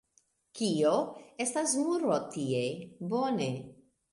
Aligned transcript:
Kio? 0.59 0.93
Estas 1.45 1.75
muro 1.83 2.17
tie. 2.33 2.65
Bone. 3.13 3.53